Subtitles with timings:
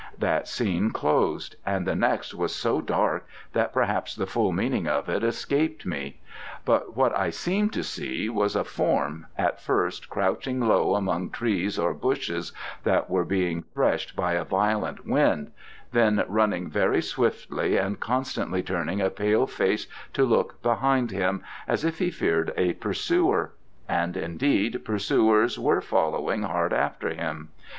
[0.17, 5.07] That scene closed, and the next was so dark that perhaps the full meaning of
[5.07, 6.19] it escaped me.
[6.65, 11.77] But what I seemed to see was a form, at first crouching low among trees
[11.77, 12.51] or bushes
[12.83, 15.51] that were being threshed by a violent wind,
[15.91, 21.85] then running very swiftly, and constantly turning a pale face to look behind him, as
[21.85, 23.51] if he feared a pursuer:
[23.87, 27.49] and, indeed, pursuers were following hard after him.